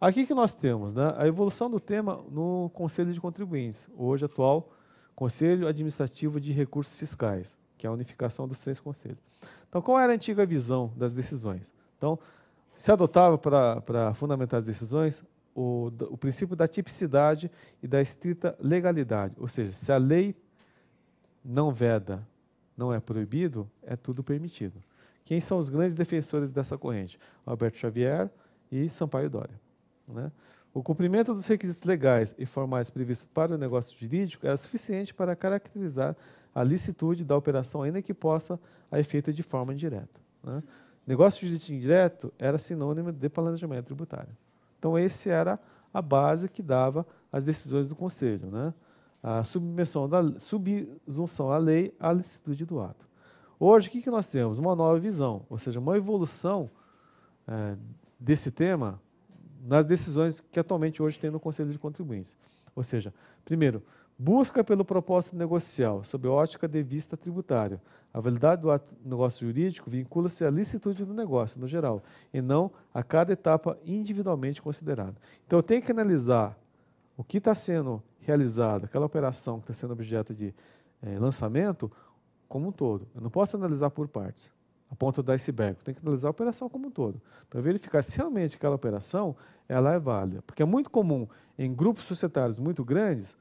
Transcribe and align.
Aqui 0.00 0.24
que 0.24 0.34
nós 0.34 0.52
temos 0.52 0.94
né, 0.94 1.12
a 1.16 1.26
evolução 1.26 1.68
do 1.68 1.80
tema 1.80 2.24
no 2.30 2.70
Conselho 2.72 3.12
de 3.12 3.20
Contribuintes, 3.20 3.88
hoje 3.96 4.24
atual 4.24 4.70
Conselho 5.12 5.66
Administrativo 5.66 6.40
de 6.40 6.52
Recursos 6.52 6.96
Fiscais, 6.96 7.56
que 7.76 7.84
é 7.84 7.90
a 7.90 7.92
unificação 7.92 8.46
dos 8.46 8.60
três 8.60 8.78
conselhos. 8.78 9.18
Então, 9.68 9.82
qual 9.82 9.98
era 9.98 10.12
a 10.12 10.14
antiga 10.14 10.46
visão 10.46 10.92
das 10.96 11.14
decisões? 11.14 11.72
Então, 11.96 12.16
se 12.76 12.92
adotava 12.92 13.36
para 13.36 14.14
fundamentar 14.14 14.58
as 14.58 14.64
decisões 14.64 15.24
o, 15.52 15.90
o 16.10 16.16
princípio 16.16 16.54
da 16.54 16.68
tipicidade 16.68 17.50
e 17.82 17.88
da 17.88 18.00
estrita 18.00 18.56
legalidade, 18.60 19.34
ou 19.36 19.48
seja, 19.48 19.72
se 19.72 19.90
a 19.90 19.98
lei 19.98 20.36
não 21.44 21.72
veda, 21.72 22.24
não 22.76 22.94
é 22.94 23.00
proibido, 23.00 23.68
é 23.82 23.96
tudo 23.96 24.22
permitido. 24.22 24.80
Quem 25.24 25.40
são 25.40 25.58
os 25.58 25.68
grandes 25.68 25.96
defensores 25.96 26.50
dessa 26.50 26.78
corrente? 26.78 27.18
Alberto 27.44 27.78
Xavier 27.78 28.30
e 28.70 28.88
Sampaio 28.88 29.28
Dória. 29.28 29.67
Né? 30.08 30.32
O 30.72 30.82
cumprimento 30.82 31.34
dos 31.34 31.46
requisitos 31.46 31.84
legais 31.84 32.34
e 32.38 32.46
formais 32.46 32.90
previstos 32.90 33.28
para 33.28 33.54
o 33.54 33.58
negócio 33.58 33.98
jurídico 33.98 34.46
era 34.46 34.56
suficiente 34.56 35.14
para 35.14 35.34
caracterizar 35.34 36.16
a 36.54 36.62
licitude 36.62 37.24
da 37.24 37.36
operação, 37.36 37.82
ainda 37.82 38.02
que 38.02 38.14
possa 38.14 38.58
a 38.90 38.98
efeito 38.98 39.32
de 39.32 39.42
forma 39.42 39.72
indireta. 39.72 40.20
Né? 40.42 40.62
Negócio 41.06 41.46
jurídico 41.46 41.72
indireto 41.72 42.32
era 42.38 42.58
sinônimo 42.58 43.12
de 43.12 43.28
planejamento 43.28 43.86
tributário. 43.86 44.36
Então, 44.78 44.98
esse 44.98 45.30
era 45.30 45.58
a 45.92 46.02
base 46.02 46.48
que 46.48 46.62
dava 46.62 47.06
as 47.32 47.44
decisões 47.44 47.86
do 47.86 47.96
Conselho, 47.96 48.50
né? 48.50 48.74
a 49.22 49.42
submissão, 49.42 50.08
da, 50.08 50.18
à 50.18 51.58
lei 51.58 51.94
à 51.98 52.12
licitude 52.12 52.64
do 52.64 52.80
ato. 52.80 53.08
Hoje, 53.58 53.88
o 53.88 53.90
que, 53.90 54.02
que 54.02 54.10
nós 54.10 54.26
temos? 54.26 54.58
Uma 54.58 54.76
nova 54.76 54.98
visão, 55.00 55.44
ou 55.50 55.58
seja, 55.58 55.80
uma 55.80 55.96
evolução 55.96 56.70
é, 57.46 57.76
desse 58.18 58.52
tema 58.52 59.00
nas 59.68 59.84
decisões 59.84 60.40
que 60.40 60.58
atualmente 60.58 61.02
hoje 61.02 61.18
tem 61.18 61.30
no 61.30 61.38
Conselho 61.38 61.70
de 61.70 61.78
Contribuintes. 61.78 62.34
Ou 62.74 62.82
seja, 62.82 63.12
primeiro, 63.44 63.82
busca 64.18 64.64
pelo 64.64 64.84
propósito 64.84 65.36
negocial, 65.36 66.02
sob 66.02 66.26
ótica 66.26 66.66
de 66.66 66.82
vista 66.82 67.16
tributária. 67.16 67.80
A 68.12 68.18
validade 68.18 68.62
do 68.62 68.80
negócio 69.04 69.46
jurídico 69.46 69.90
vincula-se 69.90 70.44
à 70.44 70.50
licitude 70.50 71.04
do 71.04 71.12
negócio, 71.12 71.60
no 71.60 71.68
geral, 71.68 72.02
e 72.32 72.40
não 72.40 72.70
a 72.92 73.02
cada 73.02 73.32
etapa 73.34 73.78
individualmente 73.84 74.62
considerada. 74.62 75.14
Então, 75.46 75.58
eu 75.58 75.62
tenho 75.62 75.82
que 75.82 75.92
analisar 75.92 76.58
o 77.16 77.22
que 77.22 77.36
está 77.36 77.54
sendo 77.54 78.02
realizado, 78.20 78.86
aquela 78.86 79.04
operação 79.04 79.58
que 79.58 79.70
está 79.70 79.74
sendo 79.74 79.92
objeto 79.92 80.34
de 80.34 80.54
é, 81.02 81.18
lançamento, 81.18 81.92
como 82.48 82.68
um 82.68 82.72
todo. 82.72 83.06
Eu 83.14 83.20
não 83.20 83.30
posso 83.30 83.56
analisar 83.56 83.90
por 83.90 84.08
partes, 84.08 84.50
a 84.90 84.94
ponta 84.94 85.22
do 85.22 85.32
iceberg. 85.32 85.78
Tenho 85.82 85.96
que 85.96 86.06
analisar 86.06 86.28
a 86.28 86.30
operação 86.30 86.68
como 86.68 86.88
um 86.88 86.90
todo, 86.90 87.20
para 87.48 87.60
verificar 87.60 88.02
se 88.02 88.16
realmente 88.16 88.56
aquela 88.56 88.74
operação 88.74 89.36
ela 89.68 89.92
é 89.92 89.98
válida. 89.98 90.42
Porque 90.42 90.62
é 90.62 90.66
muito 90.66 90.90
comum, 90.90 91.28
em 91.58 91.74
grupos 91.74 92.04
societários 92.04 92.58
muito 92.58 92.84
grandes, 92.84 93.36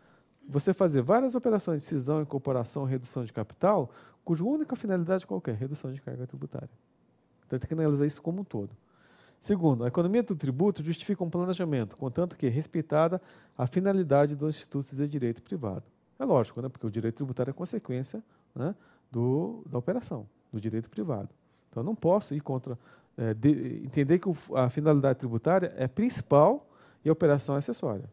você 0.48 0.74
fazer 0.74 1.02
várias 1.02 1.36
operações 1.36 1.82
de 1.82 1.88
cisão, 1.88 2.22
incorporação, 2.22 2.86
redução 2.86 3.24
de 3.24 3.34
capital, 3.34 3.92
cuja 4.24 4.44
única 4.44 4.76
finalidade 4.76 5.24
é 5.24 5.28
qualquer, 5.28 5.56
redução 5.56 5.92
de 5.92 6.02
carga 6.02 6.26
tributária. 6.28 6.70
Então 7.46 7.58
tem 7.58 7.68
que 7.68 7.74
analisar 7.74 8.06
isso 8.06 8.22
como 8.22 8.42
um 8.42 8.44
todo. 8.44 8.76
Segundo, 9.40 9.84
a 9.84 9.88
economia 9.88 10.24
do 10.24 10.36
tributo 10.36 10.84
justifica 10.84 11.24
um 11.24 11.30
planejamento, 11.30 11.96
contanto 11.96 12.36
que 12.36 12.48
respeitada 12.48 13.22
a 13.58 13.68
finalidade 13.68 14.36
dos 14.36 14.56
institutos 14.56 14.96
de 14.98 15.08
direito 15.08 15.44
privado. 15.44 15.84
É 16.20 16.26
lógico, 16.26 16.62
né? 16.62 16.70
porque 16.70 16.88
o 16.88 16.90
direito 16.90 17.16
tributário 17.16 17.52
é 17.52 17.54
consequência 17.54 18.24
né, 18.56 18.74
do, 19.12 19.64
da 19.70 19.78
operação, 19.78 20.28
do 20.52 20.60
direito 20.60 20.90
privado. 20.90 21.30
Então, 21.70 21.82
eu 21.82 21.86
não 21.86 21.96
posso 21.96 22.34
ir 22.34 22.42
contra. 22.42 22.78
É, 23.18 23.34
de, 23.34 23.82
entender 23.84 24.20
que 24.20 24.30
a 24.56 24.70
finalidade 24.70 25.20
tributária 25.20 25.74
é 25.76 25.88
principal 25.88 26.70
e 27.04 27.10
a 27.10 27.12
operação 27.12 27.56
é 27.56 27.58
acessória. 27.58 28.10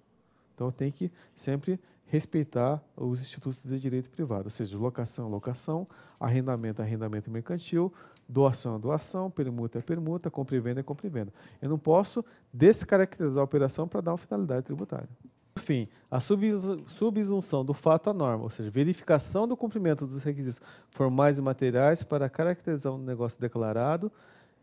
Então, 0.55 0.71
tenho 0.71 0.93
que 0.93 1.11
sempre 1.37 1.79
respeitar 2.07 2.83
os 2.97 3.21
institutos 3.21 3.63
de 3.63 3.79
direito 3.79 4.09
privado, 4.09 4.45
ou 4.45 4.51
seja, 4.51 4.79
locação 4.79 5.29
locação, 5.29 5.87
arrendamento 6.21 6.81
arrendamento 6.81 7.31
mercantil, 7.31 7.93
doação 8.29 8.77
é 8.77 8.79
doação, 8.79 9.31
permuta 9.31 9.79
é 9.79 9.83
permuta, 9.83 10.31
compra 10.31 10.57
e 10.57 10.61
venda 10.61 10.81
é 10.81 10.83
compra 10.83 11.07
e 11.07 11.11
venda. 11.11 11.33
Eu 11.61 11.69
não 11.69 11.79
posso 11.79 12.25
descaracterizar 12.53 13.41
a 13.41 13.45
operação 13.45 13.89
para 13.89 14.01
dar 14.01 14.13
uma 14.13 14.19
finalidade 14.19 14.65
tributária. 14.65 15.09
Por 15.55 15.63
fim, 15.63 15.89
a 16.11 16.19
subsunção 16.21 17.65
do 17.65 17.73
fato 17.73 18.11
à 18.11 18.13
norma, 18.13 18.43
ou 18.43 18.51
seja, 18.51 18.71
verificação 18.71 19.47
do 19.47 19.57
cumprimento 19.57 20.05
dos 20.05 20.25
requisitos 20.25 20.61
formais 20.91 21.39
e 21.39 21.43
materiais 21.43 22.03
para 22.03 22.29
caracterizar 22.29 22.93
um 22.93 22.99
negócio 22.99 23.41
declarado 23.41 24.11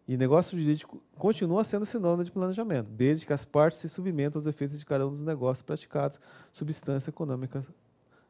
e 0.05 0.17
negócio 0.17 0.59
jurídico 0.59 1.01
continua 1.17 1.63
sendo 1.63 1.85
sinônimo 1.85 2.25
de 2.25 2.31
planejamento, 2.31 2.89
desde 2.89 3.25
que 3.25 3.31
as 3.31 3.45
partes 3.45 3.79
se 3.79 3.87
submetam 3.87 4.39
aos 4.39 4.45
efeitos 4.45 4.77
de 4.77 4.85
cada 4.85 5.07
um 5.07 5.11
dos 5.11 5.21
negócios 5.21 5.61
praticados, 5.61 6.19
substância 6.51 7.09
econômica 7.09 7.63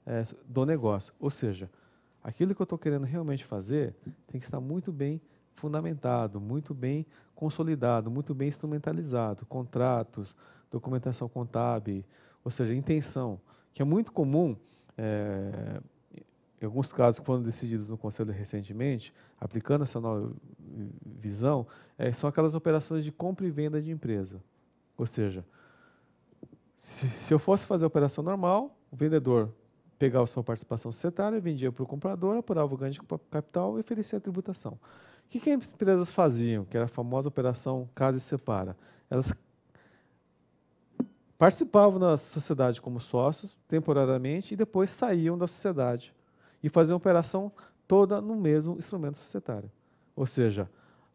é, 0.05 0.23
do 0.47 0.63
negócio. 0.63 1.11
Ou 1.19 1.31
seja, 1.31 1.67
aquilo 2.23 2.53
que 2.53 2.61
eu 2.61 2.65
estou 2.65 2.77
querendo 2.77 3.05
realmente 3.05 3.43
fazer 3.43 3.95
tem 4.27 4.39
que 4.39 4.45
estar 4.45 4.59
muito 4.59 4.91
bem 4.91 5.19
fundamentado, 5.55 6.39
muito 6.39 6.75
bem 6.75 7.07
consolidado, 7.33 8.11
muito 8.11 8.35
bem 8.35 8.49
instrumentalizado, 8.49 9.47
contratos, 9.47 10.35
documentação 10.69 11.27
contábil, 11.27 12.03
ou 12.43 12.51
seja, 12.51 12.73
intenção, 12.73 13.39
que 13.73 13.81
é 13.81 13.85
muito 13.85 14.11
comum 14.11 14.55
é, 14.97 15.81
em 16.61 16.65
alguns 16.65 16.93
casos 16.93 17.19
que 17.19 17.25
foram 17.25 17.41
decididos 17.41 17.89
no 17.89 17.97
Conselho 17.97 18.31
recentemente, 18.31 19.13
aplicando 19.39 19.83
essa 19.83 19.99
nova 19.99 20.31
visão, 21.19 21.65
é, 21.97 22.11
são 22.11 22.29
aquelas 22.29 22.53
operações 22.53 23.03
de 23.03 23.11
compra 23.11 23.47
e 23.47 23.49
venda 23.49 23.81
de 23.81 23.89
empresa. 23.89 24.41
Ou 24.95 25.07
seja, 25.07 25.43
se, 26.77 27.09
se 27.09 27.33
eu 27.33 27.39
fosse 27.39 27.65
fazer 27.65 27.83
a 27.83 27.87
operação 27.87 28.23
normal, 28.23 28.77
o 28.91 28.95
vendedor 28.95 29.51
pegava 29.97 30.27
sua 30.27 30.43
participação 30.43 30.91
societária, 30.91 31.39
vendia 31.39 31.71
para 31.71 31.83
o 31.83 31.87
comprador, 31.87 32.37
apurava 32.37 32.73
o 32.73 32.77
ganho 32.77 32.91
de 32.91 33.01
capital 33.01 33.77
e 33.77 33.81
oferecia 33.81 34.17
a 34.17 34.21
tributação. 34.21 34.73
O 34.73 35.29
que, 35.29 35.39
que 35.39 35.49
as 35.49 35.73
empresas 35.73 36.11
faziam, 36.11 36.65
que 36.65 36.77
era 36.77 36.85
a 36.85 36.87
famosa 36.87 37.27
operação 37.27 37.89
casa 37.95 38.17
e 38.17 38.21
separa? 38.21 38.77
Elas 39.09 39.33
participavam 41.41 41.99
da 41.99 42.17
sociedade 42.17 42.79
como 42.79 43.01
sócios 43.01 43.57
temporariamente 43.67 44.53
e 44.53 44.55
depois 44.55 44.91
saíam 44.91 45.35
da 45.35 45.47
sociedade 45.47 46.13
e 46.61 46.69
fazer 46.69 46.93
uma 46.93 46.97
operação 46.97 47.51
toda 47.87 48.21
no 48.21 48.35
mesmo 48.35 48.77
instrumento 48.77 49.17
societário. 49.17 49.71
Ou 50.15 50.27
seja, 50.27 50.69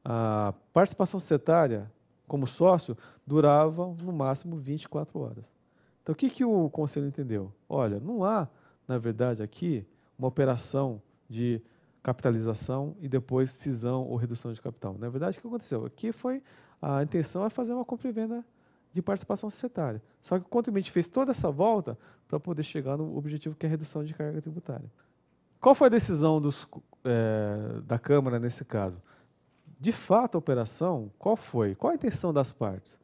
a 0.04 0.52
participação 0.72 1.20
societária 1.20 1.88
como 2.26 2.44
sócio 2.44 2.98
durava 3.24 3.86
no 3.86 4.12
máximo 4.12 4.56
24 4.56 5.16
horas. 5.16 5.54
Então 6.02 6.12
o 6.12 6.16
que, 6.16 6.28
que 6.28 6.44
o 6.44 6.68
conselho 6.70 7.06
entendeu? 7.06 7.52
Olha, 7.68 8.00
não 8.00 8.24
há, 8.24 8.48
na 8.88 8.98
verdade, 8.98 9.44
aqui 9.44 9.86
uma 10.18 10.26
operação 10.26 11.00
de 11.30 11.62
capitalização 12.02 12.96
e 12.98 13.08
depois 13.08 13.52
cisão 13.52 14.02
ou 14.02 14.16
redução 14.16 14.52
de 14.52 14.60
capital. 14.60 14.96
Na 14.98 15.08
verdade, 15.08 15.38
o 15.38 15.40
que 15.40 15.46
aconteceu? 15.46 15.86
Aqui 15.86 16.10
foi 16.10 16.42
a 16.82 17.00
intenção 17.00 17.46
é 17.46 17.48
fazer 17.48 17.74
uma 17.74 17.84
compra 17.84 18.08
e 18.08 18.12
venda 18.12 18.44
de 18.96 19.02
participação 19.02 19.50
societária. 19.50 20.02
Só 20.22 20.38
que 20.38 20.46
o 20.46 20.48
contribuinte 20.48 20.90
fez 20.90 21.06
toda 21.06 21.30
essa 21.30 21.50
volta 21.50 21.98
para 22.26 22.40
poder 22.40 22.62
chegar 22.62 22.96
no 22.96 23.14
objetivo 23.16 23.54
que 23.54 23.66
é 23.66 23.68
a 23.68 23.70
redução 23.70 24.02
de 24.02 24.14
carga 24.14 24.40
tributária. 24.40 24.90
Qual 25.60 25.74
foi 25.74 25.88
a 25.88 25.90
decisão 25.90 26.40
dos, 26.40 26.66
é, 27.04 27.80
da 27.82 27.98
Câmara 27.98 28.38
nesse 28.38 28.64
caso? 28.64 28.96
De 29.78 29.92
fato, 29.92 30.36
a 30.36 30.38
operação, 30.38 31.12
qual 31.18 31.36
foi? 31.36 31.74
Qual 31.74 31.92
a 31.92 31.94
intenção 31.94 32.32
das 32.32 32.52
partes? 32.52 32.98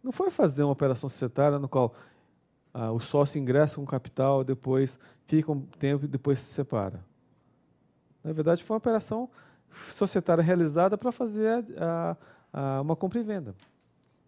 Não 0.00 0.12
foi 0.12 0.30
fazer 0.30 0.62
uma 0.62 0.72
operação 0.72 1.08
societária 1.08 1.58
no 1.58 1.68
qual 1.68 1.92
ah, 2.72 2.92
o 2.92 3.00
sócio 3.00 3.40
ingressa 3.40 3.76
com 3.76 3.84
capital, 3.84 4.44
depois 4.44 5.00
fica 5.26 5.50
um 5.50 5.60
tempo 5.60 6.04
e 6.04 6.08
depois 6.08 6.40
se 6.40 6.52
separa. 6.54 7.04
Na 8.22 8.32
verdade, 8.32 8.62
foi 8.62 8.74
uma 8.74 8.78
operação 8.78 9.28
societária 9.90 10.42
realizada 10.42 10.96
para 10.96 11.10
fazer 11.10 11.64
a, 11.76 12.16
a, 12.52 12.80
uma 12.80 12.94
compra 12.94 13.18
e 13.18 13.24
venda. 13.24 13.56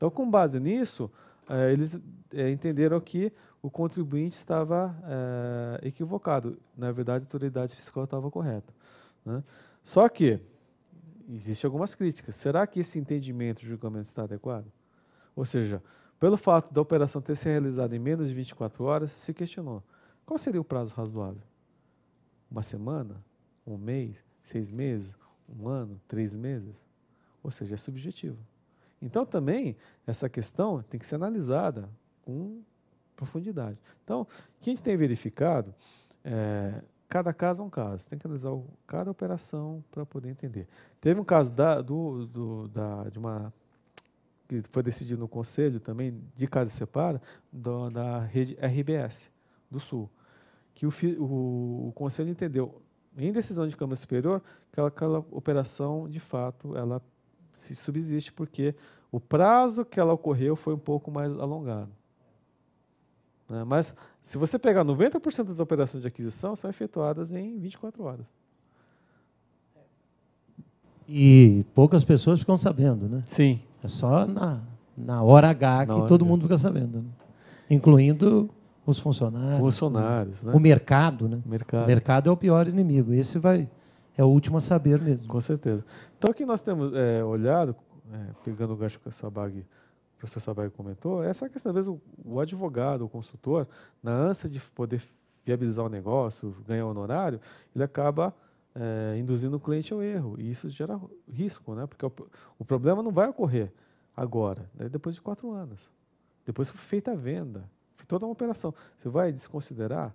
Então, 0.05 0.11
com 0.11 0.31
base 0.31 0.61
nisso, 0.61 1.11
eh, 1.49 1.73
eles 1.73 1.99
eh, 2.35 2.51
entenderam 2.51 3.01
que 3.01 3.33
o 3.63 3.71
contribuinte 3.71 4.37
estava 4.37 4.95
é, 5.03 5.89
equivocado. 5.89 6.59
Na 6.77 6.93
verdade, 6.93 7.23
a 7.23 7.27
autoridade 7.27 7.75
fiscal 7.75 8.05
estava 8.05 8.31
correta. 8.31 8.71
Né? 9.25 9.43
Só 9.83 10.07
que 10.11 10.39
existem 11.31 11.67
algumas 11.67 11.95
críticas. 11.95 12.37
Será 12.37 12.67
que 12.67 12.81
esse 12.81 12.99
entendimento 12.99 13.63
do 13.63 13.67
julgamento 13.67 14.07
está 14.07 14.25
adequado? 14.25 14.67
Ou 15.35 15.47
seja, 15.47 15.83
pelo 16.21 16.37
fato 16.37 16.71
da 16.71 16.83
operação 16.83 17.23
ter 17.23 17.35
sido 17.35 17.53
realizada 17.53 17.97
em 17.97 17.99
menos 17.99 18.29
de 18.29 18.35
24 18.35 18.85
horas, 18.85 19.11
se 19.11 19.33
questionou 19.33 19.83
qual 20.27 20.37
seria 20.37 20.61
o 20.61 20.65
prazo 20.65 20.95
razoável? 20.95 21.41
Uma 22.51 22.63
semana? 22.63 23.25
Um 23.67 23.79
mês? 23.79 24.23
Seis 24.43 24.71
meses? 24.71 25.17
Um 25.49 25.67
ano? 25.67 25.99
Três 26.07 26.35
meses? 26.35 26.85
Ou 27.43 27.51
seja, 27.51 27.73
é 27.73 27.79
subjetivo. 27.79 28.37
Então, 29.01 29.27
também, 29.27 29.77
essa 30.07 30.29
questão 30.29 30.83
tem 30.83 30.99
que 30.99 31.07
ser 31.07 31.17
analisada 31.17 31.89
com 32.23 32.63
profundidade. 33.15 33.79
Então, 34.03 34.23
o 34.23 34.27
que 34.61 34.71
a 34.71 34.73
gente 34.73 34.83
tem 34.83 34.97
verificado, 34.97 35.75
é, 36.25 36.83
cada 37.09 37.33
caso 37.33 37.63
é 37.63 37.65
um 37.65 37.71
caso, 37.71 38.09
tem 38.09 38.19
que 38.19 38.27
analisar 38.27 38.51
o, 38.51 38.67
cada 38.87 39.11
operação 39.11 39.85
para 39.91 40.05
poder 40.05 40.31
entender. 40.31 40.67
Teve 41.01 41.21
um 41.21 41.25
caso 41.25 41.51
da, 41.51 41.81
do, 41.81 42.27
do, 42.27 42.69
da, 42.69 43.05
de 43.05 43.19
uma 43.19 43.53
que 44.49 44.63
foi 44.71 44.83
decidido 44.83 45.21
no 45.21 45.29
Conselho 45.29 45.81
também, 45.81 46.21
de 46.37 46.47
casa 46.47 46.71
separa, 46.71 47.21
do, 47.51 47.89
da 47.89 48.21
rede 48.21 48.55
RBS 48.61 49.31
do 49.71 49.81
Sul. 49.81 50.11
Que 50.75 50.87
o, 50.87 50.93
o, 51.19 51.89
o 51.89 51.93
Conselho 51.95 52.29
entendeu, 52.29 52.83
em 53.17 53.33
decisão 53.33 53.67
de 53.67 53.77
Câmara 53.77 53.97
Superior, 53.97 54.41
que 54.41 54.81
aquela, 54.81 54.89
aquela 54.89 55.19
operação, 55.31 56.09
de 56.09 56.21
fato, 56.21 56.77
ela 56.77 57.01
subsiste, 57.55 58.33
porque 58.33 58.75
o 59.11 59.21
prazo 59.21 59.85
que 59.85 59.99
ela 59.99 60.13
ocorreu 60.13 60.57
foi 60.57 60.75
um 60.75 60.79
pouco 60.79 61.11
mais 61.11 61.33
alongado. 61.39 61.91
Né? 63.49 63.65
Mas, 63.65 63.95
se 64.23 64.37
você 64.39 64.59
pegar 64.59 64.85
90% 64.85 65.45
das 65.45 65.61
operações 65.61 66.03
de 66.03 66.09
aquisição, 66.09 66.57
são 66.57 66.69
efetuadas 66.69 67.31
em 67.31 67.59
24 67.59 68.03
horas. 68.03 68.27
E 71.09 71.65
poucas 71.75 72.03
pessoas 72.03 72.41
ficam 72.41 72.57
sabendo, 72.57 73.09
né? 73.09 73.23
Sim. 73.27 73.61
É 73.83 73.89
só 73.89 74.27
na, 74.27 74.61
na 74.97 75.23
hora 75.23 75.51
H 75.51 75.79
na 75.79 75.87
que 75.87 75.93
hora 75.93 76.09
todo 76.09 76.25
H. 76.25 76.31
mundo 76.31 76.43
fica 76.43 76.57
sabendo, 76.57 77.03
né? 77.03 77.09
incluindo 77.69 78.49
os 78.87 78.99
funcionários. 78.99 79.61
Funcionários, 79.61 80.43
né? 80.43 80.53
O 80.55 80.59
mercado, 80.59 81.29
né? 81.29 81.41
Mercado. 81.45 81.85
O 81.85 81.87
mercado 81.87 82.29
é 82.31 82.33
o 82.33 82.37
pior 82.37 82.67
inimigo. 82.67 83.13
Esse 83.13 83.39
vai 83.39 83.69
é 84.17 84.23
o 84.23 84.29
último 84.29 84.59
a 84.59 84.61
saber 84.61 85.01
mesmo. 85.01 85.29
Com 85.29 85.41
certeza. 85.41 85.85
Então 86.17 86.31
aqui 86.31 86.45
nós 86.45 86.63
temos 86.63 86.93
é, 86.95 87.23
olhado, 87.25 87.75
é, 88.13 88.27
pegando 88.45 88.73
o 88.73 88.77
gancho 88.77 89.01
que 89.01 89.09
a 89.09 89.13
Sabag, 89.13 89.61
o 89.61 90.19
professor 90.19 90.41
Sabag 90.41 90.71
comentou, 90.71 91.23
essa 91.23 91.49
questão, 91.49 91.71
às 91.71 91.75
vezes, 91.75 91.89
o, 91.89 92.01
o 92.25 92.41
advogado, 92.41 93.05
o 93.05 93.09
consultor, 93.09 93.67
na 94.03 94.13
ânsia 94.13 94.49
de 94.49 94.61
poder 94.61 95.03
viabilizar 95.45 95.85
o 95.85 95.89
negócio, 95.89 96.57
ganhar 96.67 96.87
honorário, 96.87 97.41
ele 97.75 97.85
acaba 97.85 98.35
é, 98.75 99.17
induzindo 99.19 99.57
o 99.57 99.61
cliente 99.61 99.93
ao 99.93 100.03
erro. 100.03 100.37
E 100.39 100.51
isso 100.51 100.69
gera 100.69 100.99
risco, 101.31 101.75
né? 101.75 101.87
porque 101.87 102.05
o, 102.05 102.13
o 102.59 102.65
problema 102.65 103.03
não 103.03 103.13
vai 103.13 103.29
ocorrer 103.29 103.73
agora, 104.17 104.69
né? 104.75 104.89
depois 104.89 105.15
de 105.15 105.21
quatro 105.21 105.53
anos. 105.53 105.91
Depois 106.45 106.71
que 106.71 106.77
foi 106.77 106.87
feita 106.87 107.13
a 107.13 107.15
venda, 107.15 107.69
toda 108.07 108.27
uma 108.27 108.33
operação. 108.33 108.75
Você 108.97 109.09
vai 109.09 109.33
desconsiderar, 109.33 110.15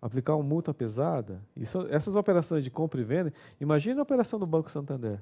aplicar 0.00 0.34
uma 0.34 0.44
multa 0.44 0.72
pesada. 0.72 1.40
Isso, 1.56 1.86
essas 1.90 2.16
operações 2.16 2.64
de 2.64 2.70
compra 2.70 3.00
e 3.00 3.04
venda, 3.04 3.32
imagine 3.60 3.98
a 3.98 4.02
operação 4.02 4.38
do 4.38 4.46
Banco 4.46 4.70
Santander, 4.70 5.20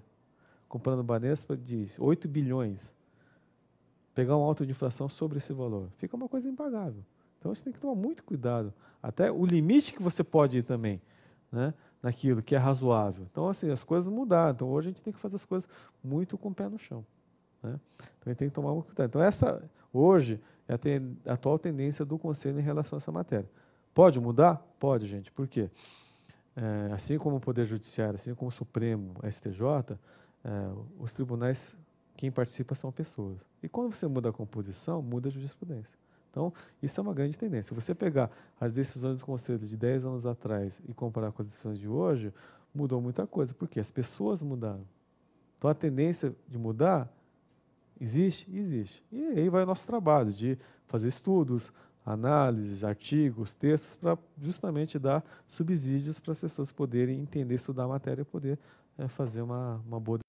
comprando 0.69 1.03
Banespa 1.03 1.57
de 1.57 1.89
8 1.99 2.29
bilhões. 2.29 2.95
Pegar 4.15 4.37
um 4.37 4.43
auto 4.43 4.65
de 4.65 4.73
inflação 4.73 5.09
sobre 5.09 5.39
esse 5.39 5.53
valor. 5.53 5.89
Fica 5.99 6.17
uma 6.17 6.29
coisa 6.29 6.49
impagável. 6.49 7.05
Então 7.39 7.55
você 7.55 7.65
tem 7.65 7.73
que 7.73 7.79
tomar 7.79 7.95
muito 7.95 8.25
cuidado. 8.25 8.73
Até 9.03 9.31
o 9.31 9.45
limite 9.45 9.93
que 9.93 10.03
você 10.03 10.25
pode 10.25 10.59
ir 10.59 10.63
também. 10.63 11.01
Né? 11.53 11.73
naquilo 12.07 12.41
que 12.41 12.55
é 12.55 12.59
razoável. 12.59 13.27
Então, 13.31 13.49
assim, 13.49 13.69
as 13.69 13.83
coisas 13.83 14.13
mudaram. 14.13 14.53
Então, 14.53 14.69
hoje 14.69 14.87
a 14.87 14.91
gente 14.91 15.03
tem 15.03 15.13
que 15.13 15.19
fazer 15.19 15.35
as 15.35 15.45
coisas 15.45 15.69
muito 16.03 16.39
com 16.39 16.51
o 16.51 16.55
pé 16.55 16.69
no 16.69 16.79
chão. 16.79 17.05
Né? 17.61 17.81
Então, 17.99 18.27
a 18.27 18.29
gente 18.31 18.39
tem 18.39 18.49
que 18.49 18.55
tomar 18.55 18.73
muito 18.73 18.87
cuidado. 18.87 19.09
Então, 19.09 19.21
essa, 19.21 19.61
hoje, 19.93 20.41
é 20.69 20.75
a, 20.75 20.79
ten, 20.79 21.17
a 21.27 21.33
atual 21.33 21.59
tendência 21.59 22.05
do 22.05 22.17
Conselho 22.17 22.61
em 22.61 22.63
relação 22.63 22.97
a 22.97 22.99
essa 22.99 23.11
matéria. 23.11 23.51
Pode 23.97 24.21
mudar? 24.21 24.57
Pode, 24.79 25.07
gente. 25.07 25.33
Por 25.33 25.49
quê? 25.49 25.71
É, 26.55 26.93
assim 26.93 27.17
como 27.17 27.37
o 27.37 27.41
Poder 27.41 27.65
Judiciário, 27.65 28.17
assim 28.17 28.35
como 28.35 28.51
o 28.51 28.53
Supremo, 28.53 29.15
STJ, 29.27 29.99
é, 30.45 30.49
os 30.99 31.15
tribunais, 31.15 31.75
quem 32.15 32.31
participa 32.31 32.75
são 32.75 32.93
pessoas. 32.93 33.39
E 33.63 33.71
quando 33.71 33.95
você 33.95 34.07
muda 34.07 34.29
a 34.29 34.33
composição, 34.35 35.01
muda 35.01 35.31
a 35.31 35.33
jurisprudência. 35.33 35.99
Então, 36.31 36.53
isso 36.83 37.01
é 37.01 37.03
uma 37.03 37.15
grande 37.15 37.39
tendência. 37.39 37.71
Se 37.71 37.75
você 37.75 37.95
pegar 37.95 38.31
as 38.61 38.75
decisões 38.75 39.21
do 39.21 39.25
Conselho 39.25 39.61
de 39.61 39.79
10 39.79 40.05
anos 40.05 40.27
atrás 40.27 40.83
e 40.87 40.93
comparar 40.93 41.33
com 41.33 41.41
as 41.41 41.49
decisões 41.49 41.79
de 41.79 41.89
hoje, 41.89 42.35
mudou 42.75 43.01
muita 43.01 43.27
coisa. 43.27 43.55
Por 43.55 43.67
quê? 43.67 43.81
As 43.81 43.91
pessoas 43.91 44.43
mudaram. 44.43 44.87
Então, 45.57 45.71
a 45.71 45.75
tendência 45.75 46.37
de 46.47 46.59
mudar 46.59 47.11
existe? 47.99 48.47
Existe. 48.55 49.03
E 49.11 49.25
aí 49.25 49.49
vai 49.49 49.63
o 49.63 49.67
nosso 49.67 49.87
trabalho 49.87 50.35
de 50.35 50.59
fazer 50.87 51.09
estudos, 51.09 51.73
análises, 52.07 52.85
artigos, 52.85 53.53
textos, 53.53 53.97
para 53.97 54.17
justamente 54.41 54.97
dar 54.97 55.25
subsídios 55.49 56.21
para 56.21 56.31
as 56.31 56.39
pessoas 56.39 56.71
poderem 56.71 57.19
entender, 57.19 57.57
estudar 57.57 57.85
a 57.85 57.89
matéria 57.89 58.23
e 58.23 58.25
poder 58.25 58.59
é, 58.97 59.09
fazer 59.09 59.43
uma, 59.43 59.83
uma 59.87 59.99
boa 59.99 60.21